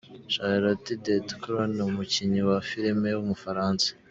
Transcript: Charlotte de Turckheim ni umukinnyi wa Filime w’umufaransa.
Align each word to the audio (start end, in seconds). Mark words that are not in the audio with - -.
Charlotte 0.33 0.89
de 1.05 1.13
Turckheim 1.27 1.69
ni 1.75 1.83
umukinnyi 1.89 2.41
wa 2.49 2.57
Filime 2.69 3.09
w’umufaransa. 3.13 3.87